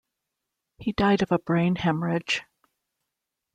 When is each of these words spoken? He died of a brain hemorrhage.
He 0.79 0.93
died 0.93 1.21
of 1.21 1.31
a 1.31 1.37
brain 1.37 1.75
hemorrhage. 1.75 2.41